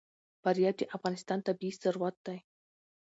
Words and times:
فاریاب 0.41 0.75
د 0.79 0.83
افغانستان 0.97 1.39
طبعي 1.47 1.71
ثروت 1.81 2.15
دی. 2.27 2.37